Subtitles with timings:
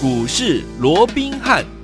[0.00, 1.77] 股市罗宾汉。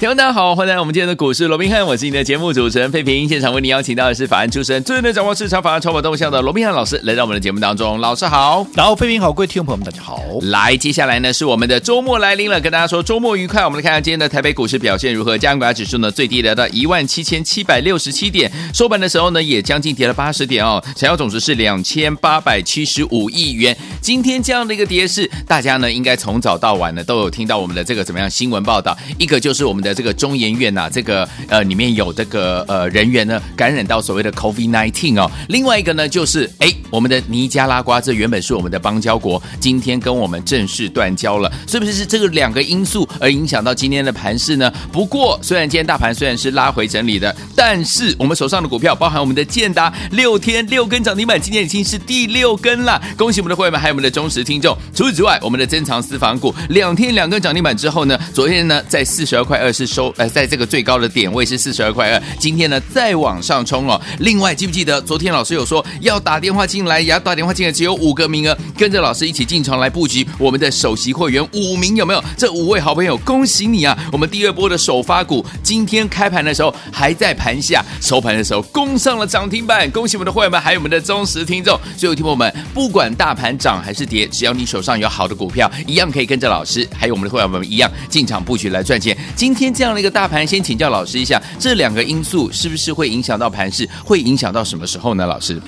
[0.00, 3.28] 听众大家好，欢迎来到我们今天的股市罗宾汉，我是你的节目主持人费平。
[3.28, 8.00] 现场为你邀请到的是法案出身、最能掌握市场法案筹码动向的罗宾汉老师，来到我们的节目当中。
[8.00, 10.22] 老师好，然后费平好，各位听众朋友们大家好。
[10.40, 13.62] 来，接下来呢是我们的周末来临了，跟大家说周末愉快。
[13.62, 15.36] 我们来看看今天的台北股市表现如何？
[15.36, 23.76] 加权指数呢最低来到一万七千七百六十七点，收盘的时候呢也将近跌了八十点哦，成交总值是两千八百七十五亿元。
[24.00, 30.70] 今天这样的一个跌势，大家呢应该从早到晚呢都有听到我们的这个怎么样新闻报道，一个就是我们的这个中研院。
[30.72, 44.72] 呐这个呃里面有这个呃人员呢感染到所谓的 COVID-19 哦，另外一个呢就是哎我们的尼加拉瓜，这原本是我们的邦交国，今天跟我们正式断交了，是不是是这个两个因素而影响到今天的盘势呢？
[44.92, 54.76] 不过虽然今天大盘虽然是拉回整理的，但是我们手上的股票，包含我们的建达六天六根涨停板，今天已经是第六根了，恭喜我们的会员们，还有我们的忠实听众。
[54.94, 60.60] 除此之外，我们的珍藏私房股两天两根涨停板之后呢，昨天呢在四十二块二是收呃在这个。
[60.70, 64.00] 最高的点位是四十二块二，今天呢再往上冲哦。
[64.20, 72.22] 另外记不记得昨天老师有说要打电话进来，也要打电话进来，只有五个名额，跟着老师一起进场来布局我们的首席会员五名有没有？
[72.36, 73.98] 这五位好朋友，恭喜你啊！
[74.12, 81.76] 我们第二波的首发股今天开盘的时候还在盘下，收盘的时候攻上了涨停板，恭喜我们的会员们，还有我们的忠实听众。
[81.96, 89.16] 所以，听友们，不管大盘涨还是跌，只要你手上有好的股票，一样可以跟着老师，还有我们的会员们一样进场布局来赚钱。
[89.34, 93.88] 今天这样的一个大盘，先请教老师一下，这两个因素是不是会影响到盘势？
[94.04, 95.26] 会影响到什么时候呢？
[95.26, 95.60] 老师？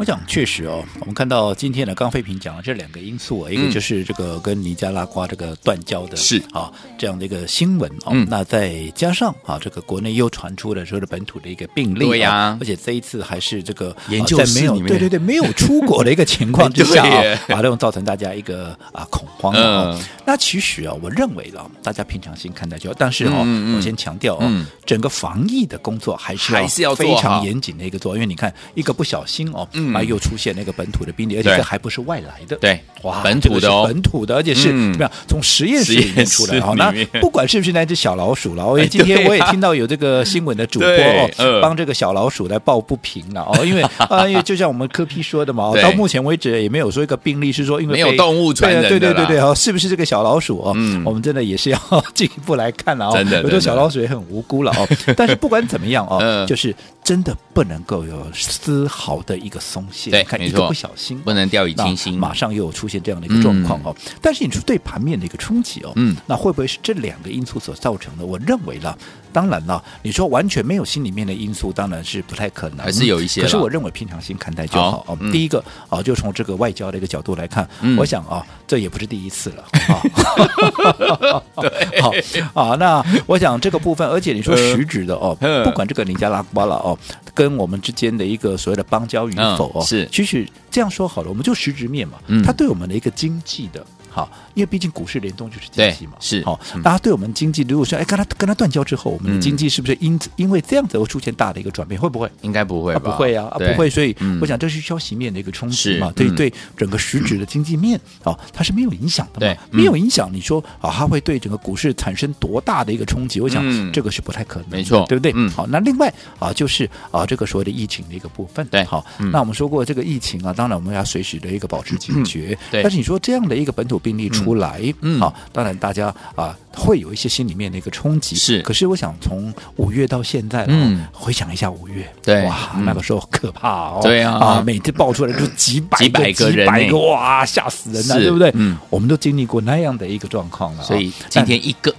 [0.00, 6.42] 我想确实哦，我们看到今天的，刚飞平讲了这两个因素啊，一个就是这个跟尼加拉瓜这个断交的，是。
[6.52, 8.12] 啊这样的一个新闻哦。
[8.12, 19.92] 嗯、那再加上啊，这个国内又传出了说是本土的一个病例，对呀、啊，而且这一次还是这个研究室里面，对对对，没有出国的一个情况 之下啊，啊，这种造成大家一个啊恐慌啊。
[19.94, 22.96] 嗯、那其实啊，我认为了，大家平常心看待就好。
[22.98, 30.70] 但是哦，嗯、我先强调哦，嗯、整个防疫的工作还是还是要非常严谨的一个做，因为你看一个不小心哦，嗯，啊又出现那个。
[30.80, 35.10] 本土的病例，而且这还不是外来的，对，哇，本土的哦，本土的，而且是怎么样？
[35.28, 36.90] 从实验室里面出来，好，那
[37.20, 50.72] 不管是不是那只小老鼠了，因为今天我也听到有这个新闻的主播哦，帮这个小老鼠来抱不平了哦， 因为啊，因为就像我们柯 P 说的嘛，到目前为止也没有说一个病例是说因为没有动物传染的，对对对对，哦，是不是这个小老鼠哦？
[50.76, 56.72] 嗯，我们真的也是要进一步来看了哦，有的小老鼠也很无辜了哦，但是不管怎么样哦， 就是。
[57.02, 63.94] 真的不能够有丝毫的一个松懈，对，看一个不小心不能掉以轻心，马上又有出现这样的一个状况哦。
[64.04, 68.26] 嗯、但是你说对盘面的一个冲击哦，嗯，那会不会是这两个因素所造成的？
[68.26, 68.96] 我认为呢。
[69.32, 73.42] 当然了，你说完全没有心里面的因素，当然是不太可能，还是有一些。
[73.42, 75.18] 可是我认为平常心看待就好哦。
[75.32, 81.42] 第一个啊，就从这个外交的一个角度来看，我想啊，这也不是第一次了啊。
[81.62, 82.00] 对，
[82.52, 86.98] 好啊，那我想这个部分，而且你说实质的哦，不管这个尼加拉瓜了哦，
[87.34, 93.84] 跟我们之间的一个所谓的邦交与否哦，是，其实这样说好了，我们就实质面嘛，它对我们的一个经济的。
[94.10, 96.58] 好，因为毕竟股市联动就是经济嘛，是好。
[96.82, 102.00] 大家对我们经济，如果说哎，跟他跟他断交之后，我们的经济是不是因因为这样子会出现大的一个转变？
[102.00, 102.30] 会不会？
[102.42, 103.88] 应该不会，不会啊，不会。
[103.88, 110.28] 所以我想这是消息面的一个冲击嘛，对对，整个实质的经济面啊，它是没有影响的嘛，没有影响。
[110.32, 113.40] 你说啊，它会对整个股市产生多大的一个冲击？
[113.40, 115.32] 我想这个是不太可能，没错，对不对？
[115.50, 119.04] 好，那另外啊，就是啊，这个所谓的疫情的一个部分，对，好。
[119.32, 122.56] 那我们说过这个疫情啊，当然我们要随时的一个保持警觉。
[122.70, 124.80] 但是你说这样的一个本土病例出来。
[125.00, 128.62] 嗯，好，当然大家啊会有一些心里面的一个冲击，是。
[128.62, 138.50] 可是我想从五月到现在，嗯，回想一下五月，对，哇，那个时候可怕哦，对啊，啊，每次爆出来就几百几百个人，几百个，哇，吓死人了，对不对？
[138.54, 141.94] 嗯，我们都经历过那样的一个状况了，所以今天一个，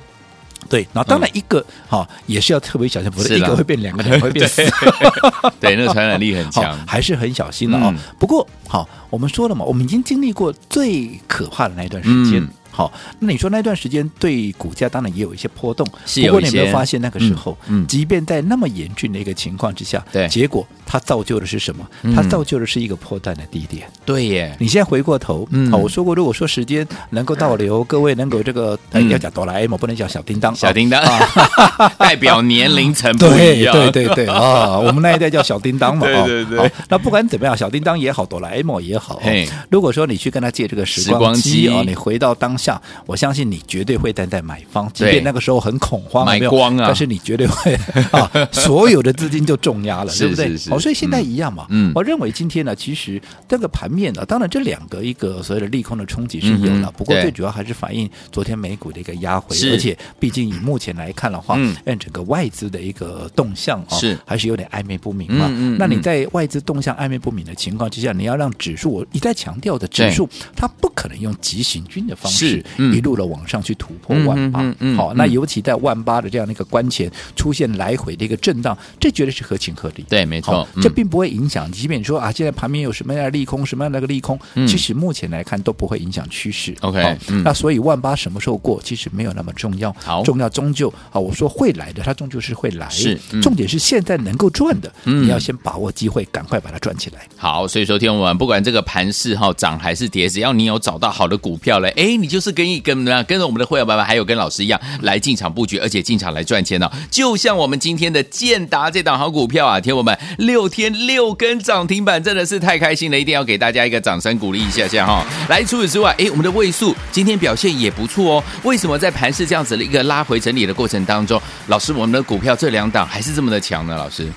[0.69, 4.63] 对，那当然一个哈也是要特别小心，不是一个会变两个，两个会变四，
[5.59, 7.93] 对，那个传染力很强， 还是很小心的啊。
[8.17, 12.41] 不过好，我们说了嘛，我们已经经历过最可怕的那一段时间。
[12.73, 12.89] 好，
[13.19, 21.87] 那你说那段时间对股价当然也有一些波动，不过你有没有发现那个时候，嗯，即便在那么严峻的一个情况之下，对，结果它造就的是什么？
[22.15, 23.89] 它造就的是一个破绽的低点。
[24.05, 28.77] 对耶，你现在回过头，嗯，我说过，如果说时间能够倒流， 各位能够这个
[29.09, 31.01] 要讲哆啦 A 梦，不能讲小叮当，小叮当。
[31.97, 36.71] 代表年龄层不一样，对对对啊，我们那一代叫小叮当嘛， 对对对。
[36.89, 39.21] 那不管怎么样，小叮当也好，哆啦 A 梦也好，
[39.69, 42.57] 如果说你去跟他借这个时光机啊，你回到当。
[42.61, 47.73] 下，我相信你绝对会站在买方，即便那个时候很恐慌，买光啊，但是你绝对会
[48.11, 50.55] 啊，所有的资金就重压了，对不对？
[50.81, 51.67] 所以现在一样嘛。
[51.69, 64.17] 嗯，我认为今天呢，其实这个盘面呢，当然这两个一个所谓的利空的冲击是有了，不过最主要还是反映昨天美股的一个压回，而且毕竟以目前来看的话，按整个外资的一个动向啊，是。
[64.25, 65.47] 还是有点暧昧不明嘛。
[65.51, 74.61] 嗯，那你在外资动向暧昧不明的情况之下，你要让指数，我一再强调的指数，它不可能用急行军的方式一路的往上去突破万八。
[74.95, 80.05] 好，那尤其在万八的这样的一个关前出现来回的一个震荡，这绝对是合情合理。
[80.07, 81.71] 对，没错，这并不会影响。
[81.71, 86.75] 即便说啊，现在盘面有什么样的利空，什么样的一个利空，其实目前来看都不会影响趋势。
[86.81, 89.93] OK，那所以万八什么时候过，其实没有那么重要。
[90.03, 92.87] 好，重要终究啊，我说会来的，它终究是会来。
[92.89, 97.27] 是，重点是现在能够赚的，你要先把握机会，赶快把它赚起来。
[97.37, 106.91] 好，所以说天我们不管这个盘势哈涨还是跌，只要你有找到好的股票嘞，哎，你就是跟一跟跟着我们的会员爸爸还有跟老师一样来进场布局，而且进场来赚钱呢。
[107.09, 110.17] 就像我们今天的建达这档好股票啊，天我们
[110.51, 115.25] 六天六根涨停板，真的是太开心了，一定要给大家一个掌声鼓励一下下哈。
[115.47, 118.43] 来，除此之外，哎，我们的位数今天表现也不错哦。
[118.63, 123.95] 为什么在盘市这样子的一个拉回整理的过程当中，老师我们的股票这两档还是这么的强呢？
[123.95, 124.27] 老师，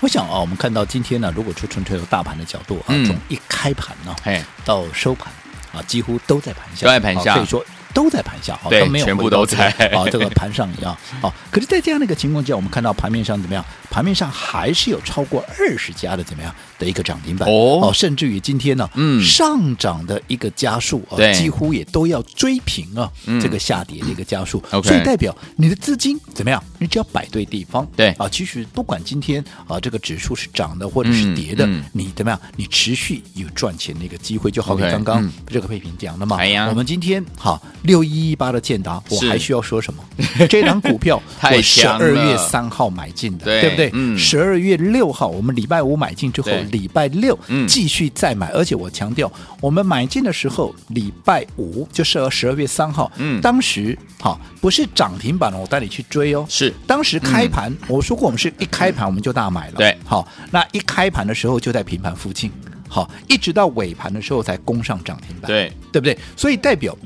[0.00, 5.30] 我想啊，我们看到今天呢，如果说纯粹由大盘的角度啊，从一开盘呢，嘿，到收盘
[5.74, 7.62] 啊，几乎都在盘下，都在盘下，可以说。
[7.98, 9.70] 都在盘下，好，对，都没有全部都在。
[9.92, 11.34] 啊，这个盘上一样，好。
[11.50, 13.64] 可是，在这样的一个情况下，我们看到盘面上怎么样？
[13.90, 17.48] 盘面上还是有超过二十家的怎么样的一个涨停板。
[17.48, 23.10] 哦，甚至于今天呢，嗯，上涨的一个加速啊，几乎也都要追平啊
[23.42, 26.62] 这个下跌的一个家数，所以代表你的资金怎么样？
[26.78, 28.10] 你只要摆对地方，对。
[28.18, 32.40] 啊，其实不管今天啊这个指数是涨的或者是跌的，你怎么样？
[32.56, 40.02] 你持续有赚钱的一个机会，就好比刚刚这个配平讲的嘛，哎呀，我们今天好六一一八的建达，我还需要说什么？
[40.48, 43.90] 这档股票 我十二月三号买进的，对不对？
[43.92, 49.30] 嗯，十二月六号我们礼拜五买进之后，礼拜六继续再买，而且我强调，
[49.60, 62.50] 我们买进的时候，礼拜五就是十二月三号，嗯，当时好不是涨停板了，我带你去追哦，是当时开盘，我说过我们是一开盘我们就大买了，对，好，那一开盘的时候就在平盘附近，
[62.88, 66.16] 好，一直到尾盘的时候才攻上涨停板，对，对不对？
[66.36, 66.96] 所以代表。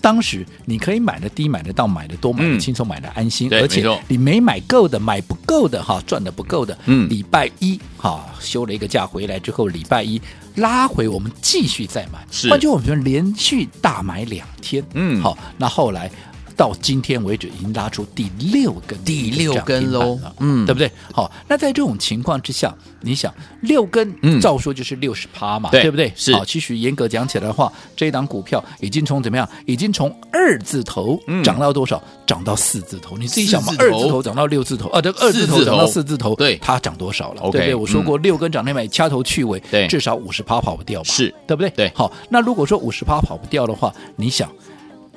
[0.00, 10.20] 当时你可以买的低，买得到，买的多，买的轻松，买的安心，而且你没买够的，买不够的哈，赚的不够的，嗯，礼拜一哈休了一个假回来之后，礼拜一
[10.56, 16.10] 拉回，我们继续再买，是，换句话说，连续大买两天，嗯，好，那后来。
[16.56, 20.90] 到今天为止，已经拉出第六根，第六根喽，嗯，对不对？
[21.12, 26.12] 好，那在这种情况之下，你想六根，嗯，照说就是六十趴嘛，对不对？
[26.14, 26.34] 是。
[26.34, 29.48] 好，其实严格讲起来的话，这一档股票已经从怎么样？
[29.66, 32.02] 已经从二字头涨到多少？
[32.26, 33.16] 涨到四字头。
[33.16, 37.42] 你自己想嘛，二字头涨到六字头，啊，这二字头涨到四字头，对，它涨多少了？
[37.50, 37.74] 对不对？
[37.74, 41.10] 我说过，六根涨停板掐头去尾，对，至少五十趴跑不掉吧？
[41.10, 41.70] 是对不对？
[41.70, 41.92] 对。
[41.94, 44.50] 好，那如果说五十趴跑不掉的话，你想？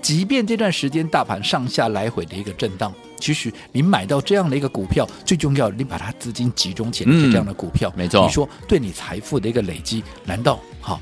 [0.07, 8.25] 即便这段时间大盘上下来回的一个震荡，其实你买到这样的一个股票，最重要，你把它资金集中起来是这样的股票，没错。
[8.25, 11.01] 你说对你财富的一个累积，难道好，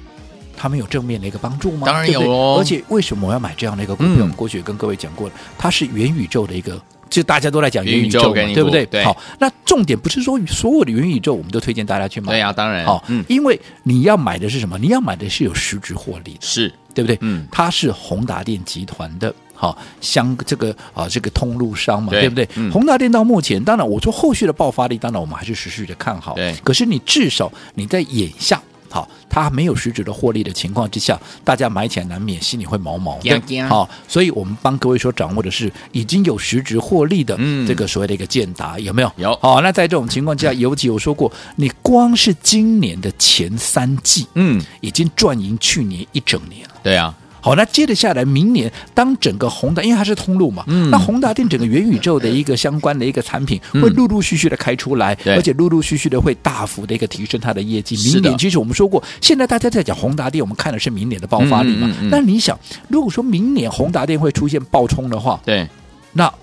[0.58, 1.86] 他们有正面的一个帮助吗？
[1.86, 2.58] 当然有哦。
[2.60, 4.14] 而且为什么我要买这样的一个股票？
[4.22, 9.04] 我们过去也跟各位讲过了，它是元宇宙的一个，就大家都在讲元宇宙嘛，对不对？
[9.04, 12.84] 好，那重点不是说所有的元宇宙我们都推荐大家去买，对呀，当然。
[12.88, 14.80] 好，因为你要买的是什么？
[14.80, 17.18] 你要买的是有实质获利的，是对不对？
[17.22, 19.32] 嗯，它是宏达电集团的。
[19.58, 22.50] 好，相这个啊，这个通路商嘛，对，对不对？
[22.56, 26.34] 嗯、宏达电到目前，当然我说后续的爆发力，当然我们还是持续的看好。
[26.34, 28.62] 对，可是你至少你在眼下，
[28.96, 33.68] 好，它没有实质的获利的情况之下，大家买起来难免心里会毛毛的。
[33.68, 37.38] 好，所以我们帮各位所掌握的是已经有实质获利的
[37.68, 39.12] 这个所谓的一个建达，有没有？
[39.18, 39.36] 有。
[39.42, 46.76] 好，那在这种情况之下，尤其我说过，你光是今年的前三季，嗯，已经赚赢去年一整年了。
[46.82, 47.14] 对啊。
[47.46, 57.96] 好，那接着下来，明年当整个宏达，因为它是通路嘛，嗯，那宏达电整个元宇宙的一个相关的一个产品，会陆陆续续的开出来，嗯、而且陆陆续续的会大幅的一个提升它的业绩。
[57.98, 61.88] 明年其实我们说过，现在大家在讲宏达电，我们看的是明年的爆发力嘛。
[62.10, 65.70] 那、你想，如果说明年宏达电会出现爆冲的话，对，
[66.14, 66.34] 那。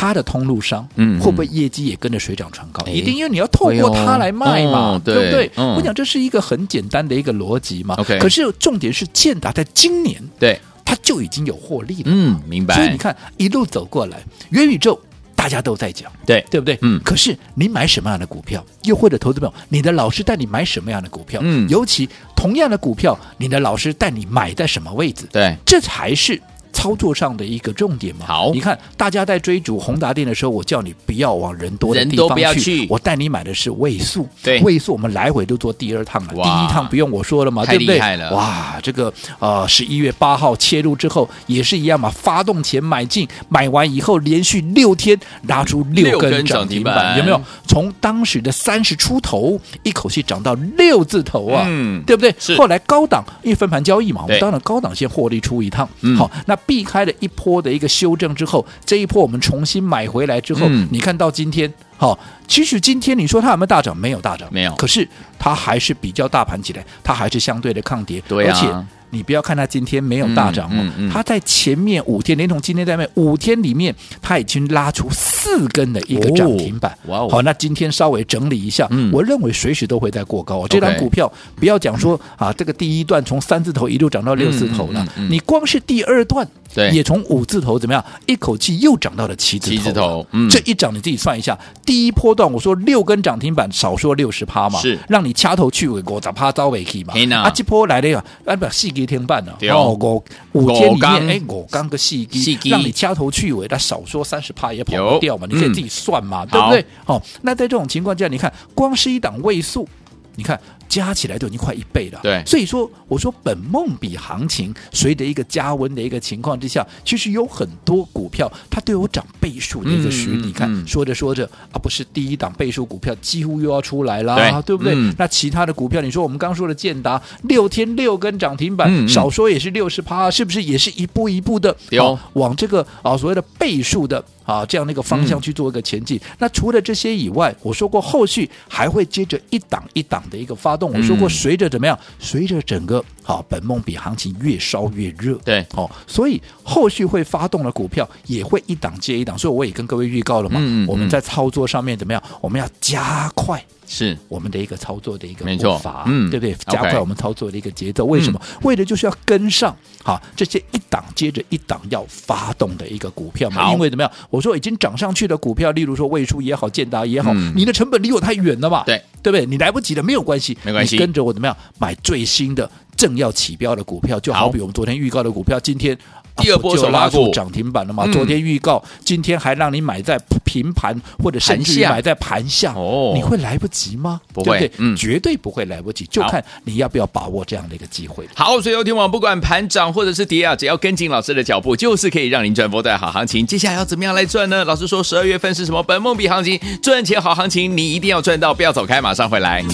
[0.00, 2.82] 它的通路商，嗯，会不会业绩也跟着水涨船高？
[2.86, 5.50] 一定，因为你要透过它来卖嘛，对不对？
[5.56, 7.94] 我讲这是一个很简单的一个逻辑嘛。
[8.18, 12.04] 可是重点是建达在今年，对，它就已经有获利了。
[12.06, 12.76] 嗯，明白。
[12.76, 14.98] 所以你看一路走过来，元宇宙
[15.36, 16.78] 大家都在讲，对对不对？
[16.80, 16.98] 嗯。
[17.04, 18.64] 可是你买什么样的股票？
[18.84, 21.42] 又或者投资朋友，你的老师带你买什么样的股票？
[21.44, 21.68] 嗯。
[21.68, 25.28] 尤其同样的股票，你的老师带你买在什么位置？
[25.30, 26.40] 对，这才是。
[26.72, 37.98] 操作上的一个重点嘛，好，你看大家在追逐宏达电的时候，我叫你不要往人多的地方去，我带你买的是位数，对，位数我们来回都做第二趟了，第一趟不用我说了嘛，对不对？
[38.30, 47.40] 哇，这个呃十一月八号切入之后也是一样嘛，发动前买进，买完以后连续六天拉出六根涨停板，有没有？
[47.66, 52.34] 从当时的三十出头，一口气涨到六字头啊，嗯，对不对？
[52.38, 52.56] 是。
[52.56, 56.56] 后来高档因为分盘交易嘛，我们当然高档先获利出一趟，嗯、好，那。
[56.66, 63.96] 避开了一波的一个修正之后，这一波我们重新买回来之后，嗯、你看到今天，好，其实今天你说它有没有大涨？
[63.96, 64.74] 没有大涨，没有。
[64.76, 65.06] 可是
[65.38, 68.54] 它还是比较大盘起来，它还是相对的抗跌，对啊。
[68.54, 76.96] 而且你不要看它今天没有大涨哦，它在前面五天，连同今天在内五天里面，它已经拉出四根的一个涨停板。
[77.06, 77.28] 哇哦！
[77.30, 80.66] 好，那今天稍微整理一下，我认为随时都会再过高。
[80.68, 86.46] 这张股票不要讲说啊，这个第一段从三字头一路涨到六字头了，你光是第二段。
[86.92, 89.76] 也从五字头怎么样，一口气又涨到了七字头。
[89.76, 97.14] 七字头，嗯，这一涨你自己算一下，第一波段我说六根涨停板，少说六十趴嘛，是让你掐头去尾，我咋趴遭尾去嘛？
[97.42, 106.84] 啊，这波来了呀，啊不，四根停板了，哦，我五天里面，哎，我刚个细机，让你掐头去尾，那少说三十趴也跑不掉嘛，你可以自己算嘛，对不对？
[107.06, 109.88] 哦，那在这种情况下，你看，光是一档位数，
[110.36, 110.60] 你看。
[110.90, 120.46] 加起来都已经快一倍了，对，所以说我说本梦比行情随着一个加温的一个情况之下，其实有很多股票它都有涨倍数的一个实力。
[120.46, 124.96] 你看说着说着啊，不是第一档倍数股票几乎又要出来了，对，对不对？
[125.16, 136.20] 那其他的股票，你说我们刚说的建达六天六根涨停板，少说也是六十趴，是不是也是一步一步的有往这个啊所谓的倍数的啊这样的一个方向去做一个前进？
[136.40, 140.79] 那除了这些以外，我说过后续还会接着一档一档的一个发。
[140.88, 141.98] 我说过，随着怎么样？
[142.20, 149.36] 随着整个好本梦比行情越烧越热，对，哦，所以后续会发动的股票也会一档接一档。
[149.36, 152.22] 所以我也跟各位预告了嘛，我们在操作上面怎么样？
[152.40, 156.54] 我们要加快是我们的一个操作的一个步伐，嗯，对不对？
[156.72, 158.04] 加快我们操作的一个节奏。
[158.04, 158.40] 为什么？
[158.62, 163.72] 为的就是要跟上好这些一档接着一档要发动的一个股票嘛。
[163.72, 164.12] 因为怎么样？
[164.30, 169.02] 我说已经涨上去的股票，例如说位数也好，建达也好，你的成本离我太远了嘛，对。
[169.22, 169.44] 对不对？
[169.44, 170.96] 你来不及的没有关系，没关系。
[170.96, 175.98] 跟着我怎么样买最新的正要起标的股票，就好比我们昨天预告的股票，今天。
[176.36, 178.06] 第二波就拉出涨停板了嘛？
[178.12, 184.20] 昨天预告，今天还让你买在平盘或者甚至买在盘下哦，你会来不及吗？
[184.32, 188.26] 不会，嗯，绝对不会来不及，就看你要不要把握这样的一个机会。
[188.34, 193.46] 好，所以有听网不管盘涨或者是跌啊，只要跟紧老师的脚步，就是可以让您赚波段好行情。
[193.46, 194.64] 接下来要怎么样来赚呢？
[194.64, 199.64] 老师说十二月份是什么本梦比行情，赚钱好行情，你一定要赚到，不要走开，马上回来。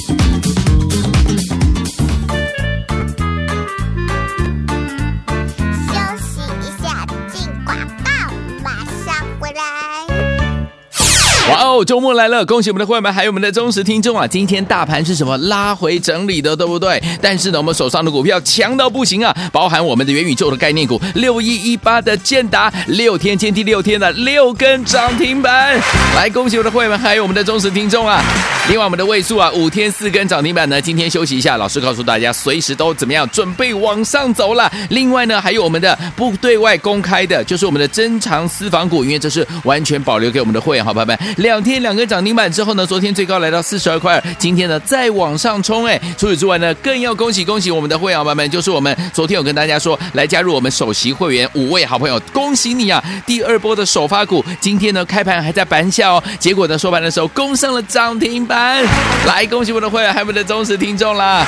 [11.49, 12.45] 哇哦，周末来了！
[12.45, 14.27] 恭喜我们的会员们，还有我们的忠实听众啊！
[14.27, 15.39] 今天大盘是什么？
[15.39, 17.01] 拉回整理的，对不对？
[17.23, 19.33] 但是呢，我们手上的股票强到不行啊！
[19.53, 25.81] 包含我们的元宇宙的概念股六一一八的建达，六天见第六天的六根涨停板，
[26.17, 28.21] 来恭喜我们的会员们，还有我们的忠实听众啊！
[28.69, 34.71] 另外，我们的位数啊，五天四根涨停板呢，今天休息一下，老师告诉大家，随时都怎么样，准备往上走了。
[34.91, 41.17] 另外呢，还有我们的不对外公开的，就是我们的珍藏私房股，因为这是完全保留给我们的会员好朋友们。
[41.37, 46.01] 两天两个涨停板之后呢，昨天最高来到四十二块二，今天呢再往上冲哎！
[46.17, 53.03] 除此之外呢，更要恭喜恭喜我们的会员朋友们，就是我们昨天有跟大家说来加入我们首席会员五位好朋友，恭喜你啊！
[53.27, 58.83] 第二波的首发股，今天呢开盘还在板下哦，结果呢收盘的时候攻上了涨停板，
[59.27, 61.47] 来恭喜我们的会员还有我们的忠实听众啦！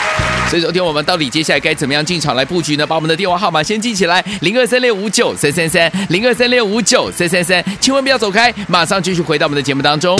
[0.49, 2.87] 所以昨天我们到底接下来该怎么样进场来布局呢？
[2.87, 10.19] 把我们的电话号码先记起来，零二三六五九三三三，零二三六五九三三三，千万不要走开，马上继续回到我们的节目当中。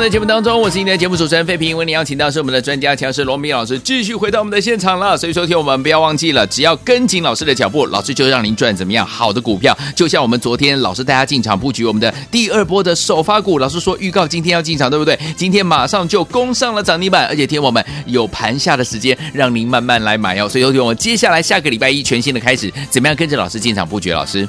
[0.00, 5.14] 们的节目当中，我是今天的节目主持人费平，为您邀请到是我们的专家强势罗明老师，继续回到我们的现场了。
[5.14, 9.76] 所以说，听我们不要忘记了，只要跟紧老师的脚步，老师就让您赚怎么样好的股票。
[9.94, 15.18] 就像我们昨天老师带大家进场布局我们的第二波的首发股，老师说预告今天要进场，对不对？
[15.36, 20.48] 今天马上就攻上了涨停板，而且听我们有盘下的时间，让您慢慢来买哦。
[20.48, 24.10] 所以说，听我们接下来下个礼拜一全新的开始，怎么样跟着老师进场布局？
[24.10, 24.48] 老师。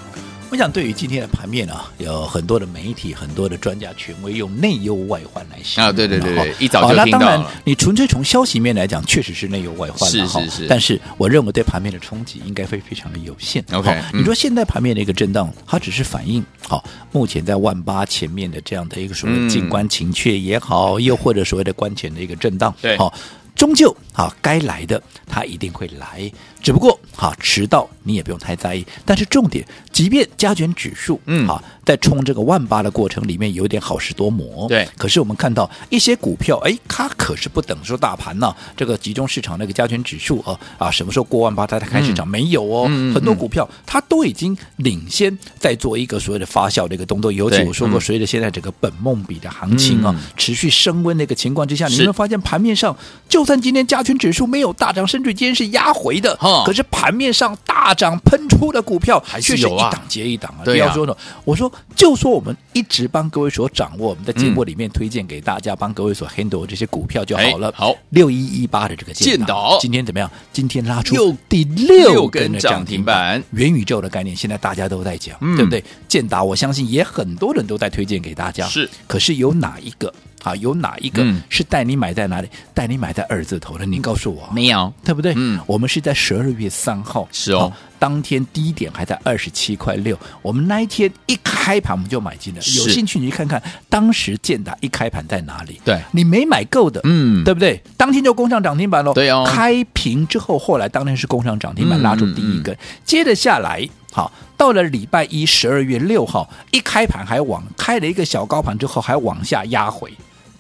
[0.52, 7.06] 我想，对于今天的盘面啊，有很多的媒体、很多的专家权威用内忧外患来形容啊，对对对对，一早就听到了。
[7.06, 10.68] 那当然，你纯粹从消息面来讲，确实是内忧外患是是是。
[10.68, 13.64] 但是，我认为对盘面的冲击应该会非常的有限。
[13.72, 23.14] OK，你说现在盘面的一个震荡，它只是反映好目前在万八前面的这样的一个所谓静观情却也好，又或者所谓的关前的一个震荡，对，好。
[23.54, 26.32] 终究啊，该来的它一定会来，
[26.62, 28.86] 只不过哈迟到你也不用太在意。
[29.06, 34.88] 但是重点，即便加权指数嗯啊在冲这个万八的过程里面有点好事多磨，对。
[34.98, 42.26] 可是我们看到一些股票，哎，它可是不等说大盘呢、啊，这个集中市场那个加权指数啊啊什么时候过万八它才开始涨？
[42.26, 47.30] 没有哦，很多股票它都已经领先在做一个所谓的发酵的一个动作。
[47.32, 52.96] 尤其我说过，随着现在整个本梦比的行情啊持续升温的一个情况之下，你会发现盘面上
[53.28, 53.42] 就。
[53.42, 60.64] 就算今天加权指数没有大涨，甚至今天是压回的，可是盘面上大涨喷出的股票还是一档接一档啊。
[60.64, 67.74] 不要说呢，我说就说我们一直帮各位所掌握，我们在节目里面推荐给大家，帮各位所 handle 这些股票就好了。
[67.76, 70.30] 好，六一一八的这个建岛，今天怎么样？
[70.54, 75.84] 今天拉出第六根涨停板，元宇宙的概念现在大家都在讲，对不对？
[76.08, 78.68] 建达，我相信也很多人都在推荐给大家。
[78.68, 80.14] 是，可是有哪一个？
[80.44, 82.50] 好，有哪一个是带你买在哪里？
[82.74, 83.86] 带你买在二字头的？
[83.86, 85.34] 你告诉我，没有，对不对？
[85.36, 92.60] 嗯，我们是在十二月三号，是哦，当天低点还在二十七块六，我们那一天一开盘我们就买进了。
[92.60, 95.80] 有兴趣你去看看，当时建达一开盘在哪里？
[95.86, 97.82] 对，你没买够的，嗯，对不对？
[97.96, 99.14] 当天就攻上涨停板喽。
[99.14, 103.88] 对哦，开平之后，后来当天是攻上涨停板，拉出第一根，接着下来。
[104.14, 110.12] 好，到了礼拜一，十二月六号一开盘还往开了一个小高盘之后，还往下压回，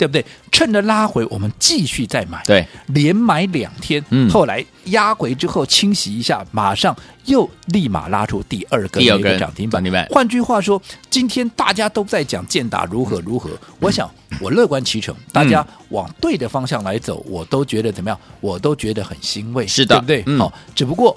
[0.02, 0.26] 对不对？
[0.52, 4.04] 趁着拉回，我们继续再买，对，连买两天。
[4.10, 9.84] 嗯，后来压回之后清洗一下，马上又立马拉出第二根一个涨停板。
[10.10, 14.10] 换句话说，今天大家都在讲建达如何如何，嗯、我想
[14.40, 18.20] 我乐观其成，大家往对的方向来走，我都觉得怎么样？
[18.40, 20.40] 我都觉得很欣慰，是的，对不对？
[20.40, 21.16] 好、嗯，只不过。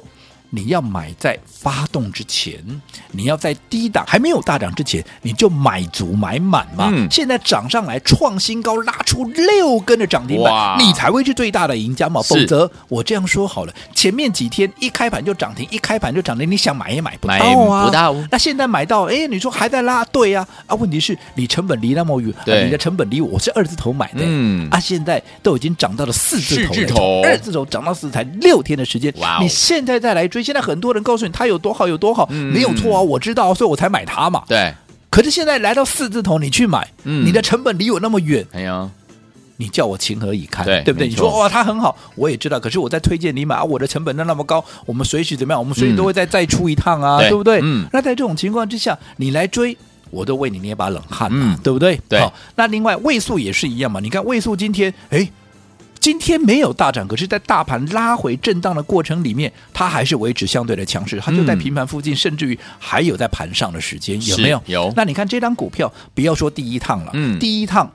[0.50, 2.62] 你要买在发动之前，
[3.11, 6.90] 你要在低档还没有大涨之前，你就买足买满嘛。
[6.92, 12.22] 嗯、现在涨上来创新高，拉出六根的涨停板，你才会是最大的赢家嘛。
[12.22, 17.87] 否则我这样说好了，前面几天一开盘就涨停，一开盘就涨停，你想买也买不到啊。
[17.87, 18.14] 不到。
[18.30, 20.74] 那现在买到，哎，你说还在拉，对呀、啊。
[20.74, 22.33] 啊，问题是你成本离那么远，
[22.64, 30.42] 你的成本离我是二字头买的，嗯，啊，现在都已经涨到了四字头，四字头，二字头涨到四才六天的时间，哇、哦，你现在再来追。
[30.42, 34.42] 现在很多人告诉你它有多好有多好，嗯、没有错啊，我知道，所以我才买它嘛。
[34.48, 34.74] 对。
[35.08, 38.90] 可是现在来到四字头，你去买，嗯、你的成本离我那么远，哎呀，
[39.56, 40.66] 你叫我情何以堪？
[40.66, 41.06] 对，对不对？
[41.06, 42.58] 你说哇，它很好，我也知道。
[42.58, 45.60] 可是我在推荐你买啊，我的成本那那么高，我们随时怎么样？
[45.60, 47.60] 我们随时都会再、嗯、再出一趟啊，对，对不对？
[47.62, 47.86] 嗯。
[47.92, 49.76] 那在这种情况之下，你来追，
[50.10, 52.00] 我都为你捏把冷汗嘛，嗯、对不对？
[52.08, 52.18] 对。
[52.18, 54.00] 好，那另外位数也是一样嘛。
[54.00, 55.30] 你看位数今天，哎。
[56.04, 64.62] 今天没有大涨，可是，在大盘拉回震荡的过程里面，它还是维持相对的强势，它就在平盘附近，嗯、甚至于还有在盘上的时间，有没有？
[64.66, 64.92] 有。
[64.94, 67.90] 那你看这张股票，不要说第一趟了，嗯，第一趟。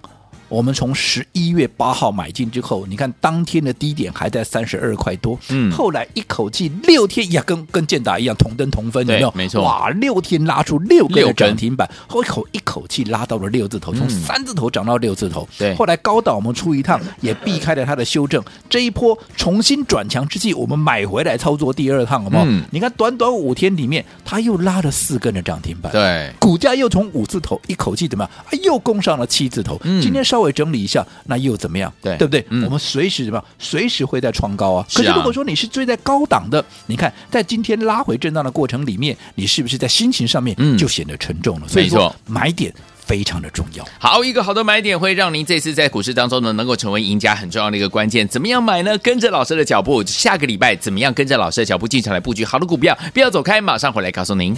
[0.48, 9.32] 我们从十一月八号买进之后，你看当天的低点还在三十二块多，嗯，后来一口气六天呀，跟跟建达一样同登同分，有没有？
[9.36, 15.76] 没错，哇，六天拉出六个涨停板，后一口一口气拉到了六字头，从三字头涨到六字头，对、嗯。
[15.76, 22.44] 后来高档我们出一趟，也避开了它的修正，这一波重新转强之际，我们买回来操作第二趟，好不好？
[22.46, 28.32] 嗯、你看短短五天里面，它又拉了四根的涨停板，对，股价又从五字头一口气怎么样？
[28.46, 31.92] 啊，又攻上了七字头，嗯、今天稍微整理一下，那又怎么样？
[32.04, 32.46] 对，对不对？
[32.50, 33.46] 嗯、我们随时怎么样？
[33.58, 34.86] 随时会在创高啊！
[34.94, 41.66] 可是如果说你是追在高档的，你看在今天拉回震荡的过程里面，你是不是在心情上面就显得沉重了？
[41.66, 43.88] 嗯、所以说买点非常的重要。
[43.98, 48.28] 好，一个好的买点会让您这次在股市当中呢，能够成为赢家很重要的一个关键。
[48.28, 48.98] 怎么样买呢？
[48.98, 52.98] 跟着老师的脚步，下个礼拜怎么样跟着老师的脚步进场来布局好的股票？
[53.14, 54.54] 不要走开，马上回来告诉您。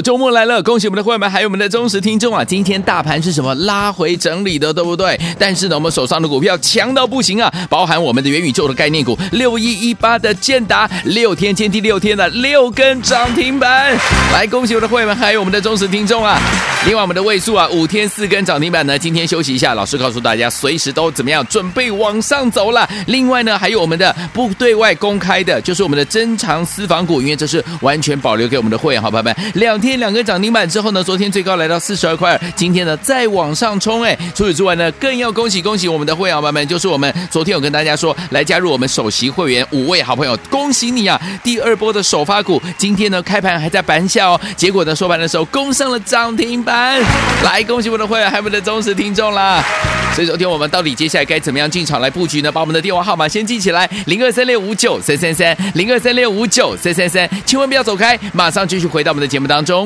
[0.00, 0.62] 周末来了！
[0.62, 2.44] 恭喜我们的会员们，还有我们的忠实听众啊！
[2.44, 5.18] 今天大盘是什么拉回整理的，对不对？
[5.38, 13.96] 但是呢，我们手上的股票强到不行啊，包含我们的元宇宙的概念股六一一八的建达，六天见第六天的六根涨停板，
[14.32, 16.38] 来恭喜我们的会员们，还有我们的忠实听众啊！
[16.86, 22.88] 另外，我们的位数啊，五天四根涨停板呢，今天休息一下，老师告诉大家，随时都怎么样，准备往上走了。
[23.06, 29.34] 另外呢，还有我们的不对外公开的，就是我们的珍藏私房股，因为这是完全保留给我们的会员好朋友们。
[29.54, 34.16] 两天两个涨停板之后呢，昨天最高来到四十二块二，今天呢再往上冲哎！
[34.34, 41.20] 除此之外呢，更要恭喜恭喜我们的会员朋友们，就是我们昨天有跟大家说来加入我们首席会员五位好朋友，恭喜你啊！
[41.42, 47.00] 第二波的首发股今天呢开盘还在板下哦，结果呢收盘的时候攻上了涨停板，
[47.44, 49.62] 来恭喜我们的会员还有我们的忠实听众啦！
[50.14, 52.52] 所以昨天我们到底接下来该怎么样进场来布局呢？
[52.52, 59.84] 把我们的电话号码先记起来，零二三六五九三三三，零二三六五九三三三，千万不要走开，马上继续回到我们的节目当中。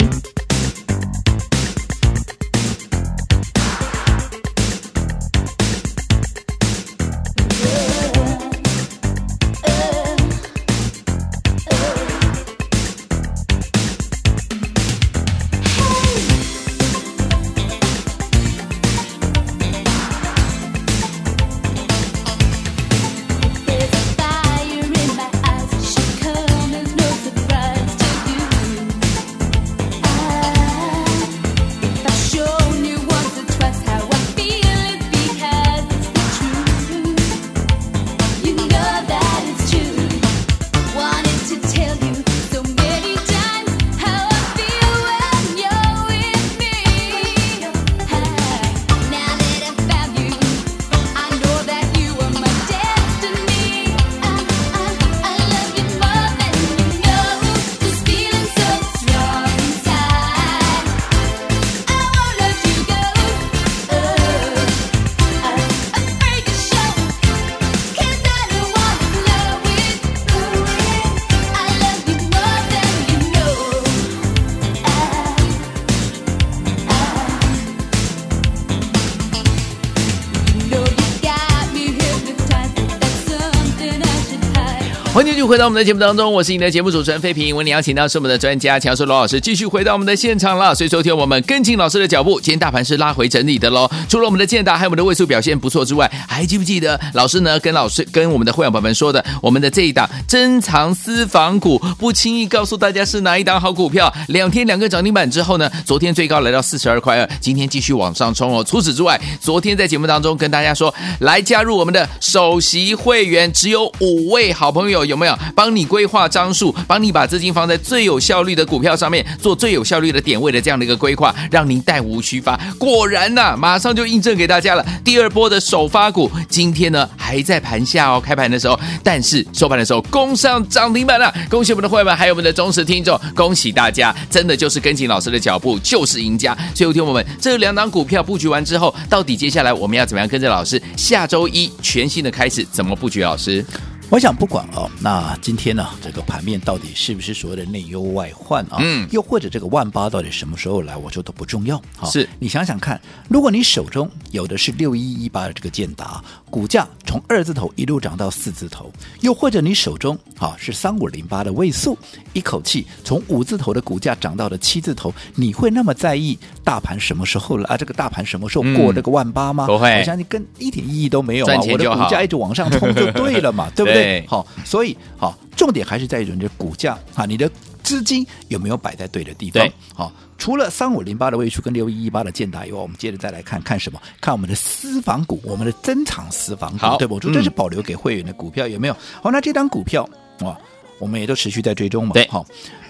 [85.49, 87.57] 回到我们的节目当中，我是你的节目主持人费平。
[87.57, 90.75] 为你邀请到是我们的专家强叔罗老师，继续回到我们的现场了。
[90.75, 93.91] 所以，昨天我们跟紧老师的脚步，今天大盘是拉回整理的喽。
[94.11, 97.59] 除了我们的建达还有我们的位数表现不错之外，还记不记得老师呢？
[97.61, 104.13] 跟老师跟我们的会员朋友们说的，我们的这一档珍藏私房股，不轻易告诉大家是哪一档好股票。
[104.29, 108.63] 两天两个涨停板之后呢，昨天最高来到四十二块二，今天继续往上冲哦。
[108.63, 114.99] 除此之外，昨天在节目当中跟大家说，来加入我们的首席会员，只有五位好朋友。
[115.07, 122.59] 有没有帮你规划张数，帮你把资金放在最有效率的股票上面，做最有效率的点位的这样的一个规划，让您带无虚发。
[122.79, 124.85] 果然呐、马上就印证给大家了。
[125.05, 131.33] 第二波的首发股，今天呢还在盘下哦，开盘的时候，但是收盘的时候攻上涨停板了。
[131.49, 136.57] 恭喜我们的会员们，还有我们的忠实听众，恭喜大家，真的就是跟紧老师的脚步就是赢家。
[136.75, 143.19] 最后听我们这两档股票布局完之后，到底接下来我们要怎么样跟着老师，下周一全新的开始怎么布局？
[143.19, 143.65] 老师？
[144.11, 148.79] 我想不管哦，那今天呢，这个盘面到底是不是所谓的内忧外患啊？
[148.81, 151.81] 嗯，又或者这个万八到底什么时候来，我说都不重要。
[152.07, 158.91] 是你想想看，如果你手中有的是六一一八的这个建达，股价从二字头一路涨到四字头，
[159.21, 161.97] 又或者你手中啊是三五零八的位数，
[162.33, 166.39] 一口气从五字头的股价涨到了七字头，你会那么在意
[166.69, 167.79] 大盘什么时候了啊？
[167.79, 169.67] 这个大盘什么时候过这个万八吗？
[169.67, 171.57] 不会，我相信跟一点意义都没有啊！
[171.67, 174.21] 我的股价一直往上冲就对了嘛， 对不对？
[174.21, 177.51] 对，好，所以好，重点还是在于你的股价啊，你的
[177.83, 179.63] 资金有没有摆在对的地方？
[179.65, 183.99] 对，好，除了三五零八的位数跟六一一八的建达以外，我们接着再来看看什么？
[184.21, 187.15] 看我们的私房股，我们的珍藏私房股，对不？
[187.15, 188.97] 我说这是保留给会员的股票，有没有？
[189.23, 190.07] 好，那这张股票
[190.41, 190.55] 啊，
[190.99, 192.45] 我们也都持续在追踪嘛，对，好。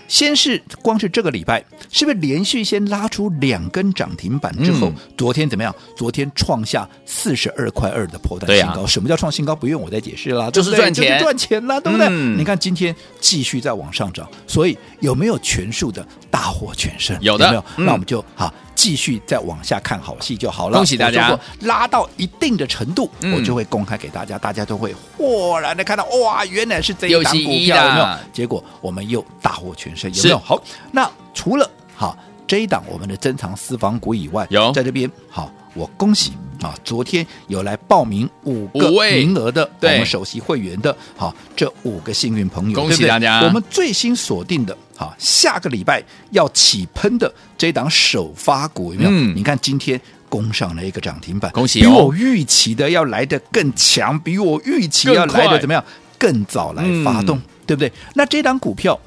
[0.08, 5.72] 先是光是这个礼拜，是不是连续先拉出两根涨停板之后，嗯、昨天怎么样？
[5.94, 8.82] 昨天创下四十二块二的破单新高。
[8.82, 9.54] 啊、什么叫创新高？
[9.54, 12.08] 不用我再解释了，就是赚钱，就是赚钱啦，对不对？
[12.10, 17.16] 嗯、你看今天继续在往上涨，所以有没有全数的大获全胜？
[17.20, 17.64] 有的，有没有？
[17.76, 18.52] 嗯、那我们就好。
[18.78, 20.76] 继续再往下看好戏就好了。
[20.76, 21.36] 恭喜大家！
[21.62, 28.06] 拉到一定的程度，嗯、我就会公开给大家，大家都会豁然的看到，哇，原来是这一档股票，有没有？
[28.32, 30.38] 结果我们又大获全胜，有没有？
[30.38, 30.62] 好，
[30.92, 35.50] 那除了好这一档我们的珍藏私房股以外，有在这边好。
[35.78, 43.42] 我恭喜啊，昨天有来报名五个名额的我们首席会员的，好，这五个幸运朋友，恭喜大家！
[43.42, 49.10] 我们最新锁定的，好，下个礼拜要起喷的这档首发股有没有？
[49.12, 51.82] 嗯、你看今天攻上了一个涨停板，恭喜、哦！
[51.82, 55.84] 比我预期的要来的更强，比我预期要来的怎么样？
[56.18, 57.92] 更，更早来发动，嗯、对不对？
[58.14, 59.00] 那这档股票，好。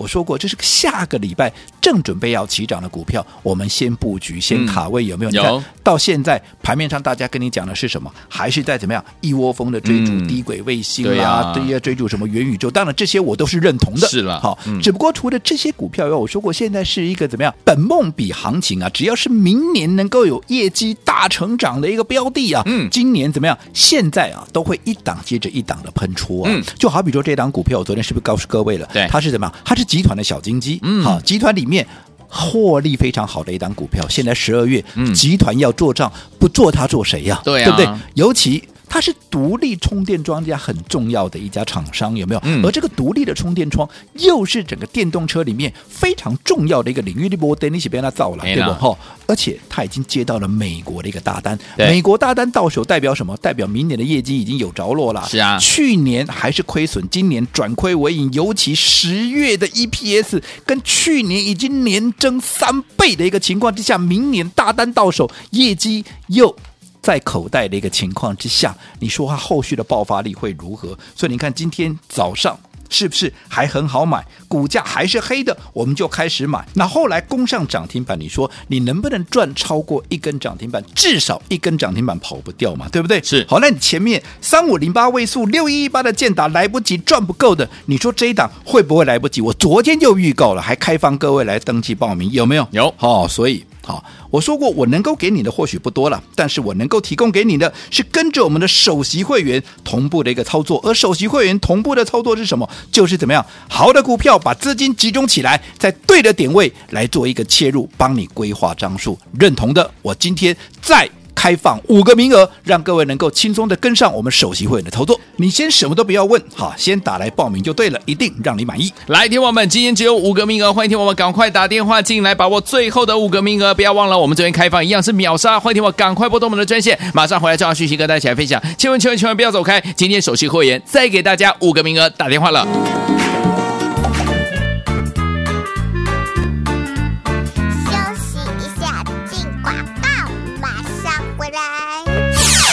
[0.00, 5.30] 我说过，这是个下个礼拜正准备要起涨的股票，我们先布局，先卡位，有没有？
[5.30, 8.10] 嗯、你看到现在盘面上，大家跟你讲的是什么？
[8.26, 12.70] 还是在怎么样一窝蜂的追逐低轨卫星啦，对呀、啊，追逐什么元宇宙？
[12.70, 14.08] 当然这些我都是认同的。
[14.08, 18.88] 是了，好，嗯、只不过除了这些股票以外，我说过，现在是一个怎么样本梦比行情啊？
[18.94, 23.58] 只要是明年能够有业绩大成长的一个标的啊，嗯，今年怎么样？
[23.74, 26.50] 现在啊，都会一档接着一档的喷出啊。
[26.50, 28.88] 嗯，就好比说这档股票，我昨天是不是告诉各位了？
[28.94, 29.54] 对，它是怎么样？
[29.62, 29.84] 它是。
[29.90, 31.84] 集团的小金鸡，嗯，好，集团里面
[32.28, 37.40] 获利非常好的一档股票，现在十二月，嗯，集团要做账，不做它做谁呀？
[37.42, 38.00] 对啊，对不对？
[38.14, 38.62] 尤其。
[38.90, 42.40] 它是独立充电桩家很重要的一家厂商，有没有？
[42.44, 48.72] 嗯、而这个独立的充电桩又是整个电动车里面非常重要的一个领域的波等，你是被它造了，对不？
[48.72, 48.98] 哈，
[49.28, 53.36] 而且它已经接到了美国的一个大单，美国大单到手代表什么？
[53.36, 55.24] 代表明年的业绩已经有着落了。
[55.28, 66.56] 是啊，去年还是亏损，今年转亏为盈，尤其十月的 EPS 跟去年已经年增三倍的一个情况之下，明年大单到手，业绩又。
[67.02, 70.96] 在口袋的一个情况之下，你说它后续的爆发力会如何？
[71.14, 72.58] 所以你看今天早上
[72.88, 74.24] 是不是还很好买？
[74.48, 76.66] 股价还是黑的，我们就开始买。
[76.74, 80.84] 那后来攻上涨停板，你说你能不能赚超过一根涨停板？
[80.94, 83.22] 至少一根涨停板跑不掉嘛，对不对？
[83.22, 83.46] 是。
[83.48, 89.40] 好，那你前面三五零八位数六一一八的建达来不及赚不够的，你说这一档会不会来不及？
[89.40, 92.66] 我昨天就预告了，还开放各位来登记报名，有没有？
[92.72, 92.92] 有。
[92.96, 93.64] 好，所以。
[93.90, 102.70] 好，我说过，我能够给你的或许不多了，但是我能够提供给你的是跟着我们的首席会员同步的一个操作，而首席会员同步的操作是什么？
[102.92, 109.18] 就是怎么样好的股票把资金集中起来，在对的点位来做一个切入，帮你规划张数。
[109.36, 111.10] 认同的，我今天在。
[111.40, 115.18] 开放五个名额，让各位能够轻松的跟上我们首席会员的操作。
[115.36, 118.92] 你先什么都不要问，好，先打来报名就对了，一定让你满意。
[119.06, 123.72] 来，听我们，今天只有五个名额，欢迎听我们赶快打电话进来，把握最后的五个名额。
[123.72, 128.62] 不要忘了，我们这边开放一样是秒杀，欢迎听我赶快拨动我们的专线，马上回来，正好讯息跟大家一起来分享。
[128.76, 132.68] 千万千万千万不要走开，今天首席会员再给大家五个名额，打电话了。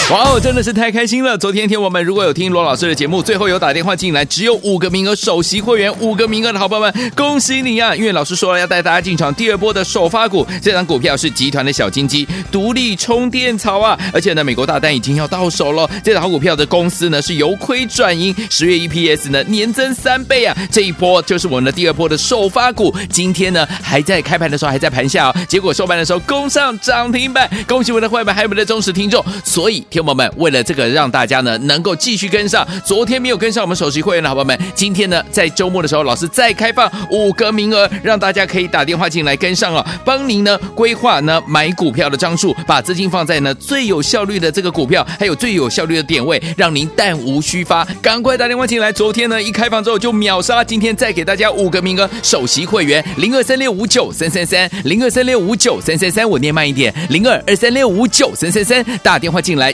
[0.10, 1.38] 哇哦，真的是太开心了！
[1.38, 7.94] 昨天天我们如果有听罗老师的节目，最后有打电话进来，只有五个名额，首席会员五个名额的好朋友们，恭喜你、啊！
[7.94, 14.00] 因为老师说了要带大家进场第二波的首发股，这张股票是集团的小金鸡，独立充电槽啊！
[14.14, 20.56] 而且呢，美国大单已经要到手了，这张好股票的公司呢是由亏转盈，十月 EPS 呢年增三倍啊！
[20.72, 29.86] 这一波就是我们的第二波的首发股，今天呢还在开盘的时候还在盘下哦，结果收盘的时候攻上涨停板，恭喜我们的会员还有我们的忠实听众，所以。
[30.04, 48.92] 朋友们，为了这个让大家呢能够继续跟上，昨天没有跟上我们首席会员的好朋友们，今天呢在周末的时候，老师再开放五个名额，让大家可以打电话进来跟上哦，帮您呢规划呢买股票的张数，把资金放在呢最有效率的这个股票，还有最有效率的点位，让您弹无虚发，赶快打电话进来。
[48.92, 59.74] 昨天呢一开放之后就秒杀，今天再给大家五个名额，首席会员零二三六五九三三三零二三六五九三三三，我念慢一点零二二三六五九三三三，打电话进来。